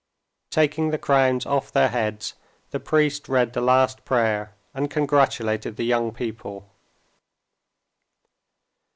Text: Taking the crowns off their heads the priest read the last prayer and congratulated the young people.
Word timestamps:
Taking 0.49 0.89
the 0.89 0.97
crowns 0.97 1.45
off 1.45 1.71
their 1.71 1.89
heads 1.89 2.33
the 2.71 2.79
priest 2.79 3.29
read 3.29 3.53
the 3.53 3.61
last 3.61 4.03
prayer 4.03 4.55
and 4.73 4.89
congratulated 4.89 5.75
the 5.75 5.85
young 5.85 6.11
people. 6.11 6.65